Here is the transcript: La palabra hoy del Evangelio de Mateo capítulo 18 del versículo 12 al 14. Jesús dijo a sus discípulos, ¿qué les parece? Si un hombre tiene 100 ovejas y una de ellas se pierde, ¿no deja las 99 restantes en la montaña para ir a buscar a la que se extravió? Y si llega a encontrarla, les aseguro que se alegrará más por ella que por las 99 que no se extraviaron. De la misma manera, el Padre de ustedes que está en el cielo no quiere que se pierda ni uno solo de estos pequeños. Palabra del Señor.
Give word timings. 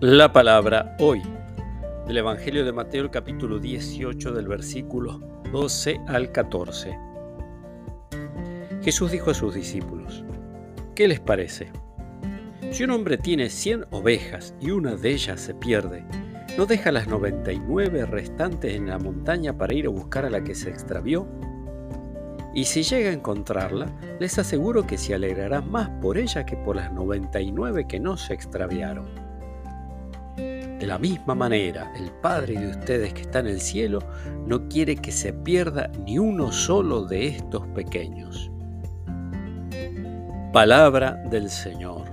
La 0.00 0.32
palabra 0.32 0.96
hoy 0.98 1.22
del 2.08 2.18
Evangelio 2.18 2.64
de 2.64 2.72
Mateo 2.72 3.12
capítulo 3.12 3.60
18 3.60 4.32
del 4.32 4.48
versículo 4.48 5.20
12 5.52 6.00
al 6.08 6.32
14. 6.32 6.98
Jesús 8.82 9.12
dijo 9.12 9.30
a 9.30 9.34
sus 9.34 9.54
discípulos, 9.54 10.24
¿qué 10.96 11.06
les 11.06 11.20
parece? 11.20 11.70
Si 12.72 12.82
un 12.82 12.90
hombre 12.90 13.18
tiene 13.18 13.48
100 13.48 13.86
ovejas 13.92 14.56
y 14.60 14.72
una 14.72 14.96
de 14.96 15.12
ellas 15.12 15.40
se 15.40 15.54
pierde, 15.54 16.04
¿no 16.58 16.66
deja 16.66 16.90
las 16.90 17.06
99 17.06 18.04
restantes 18.04 18.74
en 18.74 18.88
la 18.88 18.98
montaña 18.98 19.56
para 19.56 19.74
ir 19.74 19.86
a 19.86 19.90
buscar 19.90 20.24
a 20.24 20.30
la 20.30 20.42
que 20.42 20.56
se 20.56 20.70
extravió? 20.70 21.26
Y 22.52 22.64
si 22.64 22.82
llega 22.82 23.10
a 23.10 23.14
encontrarla, 23.14 23.86
les 24.18 24.38
aseguro 24.40 24.86
que 24.86 24.98
se 24.98 25.14
alegrará 25.14 25.60
más 25.60 25.88
por 26.02 26.18
ella 26.18 26.44
que 26.44 26.56
por 26.56 26.74
las 26.74 26.92
99 26.92 27.86
que 27.86 28.00
no 28.00 28.16
se 28.16 28.34
extraviaron. 28.34 29.23
De 30.84 30.88
la 30.88 30.98
misma 30.98 31.34
manera, 31.34 31.90
el 31.96 32.10
Padre 32.10 32.60
de 32.60 32.68
ustedes 32.68 33.14
que 33.14 33.22
está 33.22 33.38
en 33.38 33.46
el 33.46 33.62
cielo 33.62 34.00
no 34.46 34.68
quiere 34.68 34.96
que 34.96 35.12
se 35.12 35.32
pierda 35.32 35.90
ni 36.04 36.18
uno 36.18 36.52
solo 36.52 37.06
de 37.06 37.28
estos 37.28 37.66
pequeños. 37.68 38.50
Palabra 40.52 41.12
del 41.30 41.48
Señor. 41.48 42.04